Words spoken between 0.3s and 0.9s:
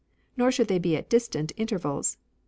Nor should they